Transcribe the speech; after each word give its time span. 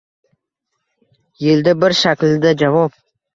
Yilda 1.43 1.75
bir 1.85 1.97
shaklida 2.01 2.55
javob 2.63 2.99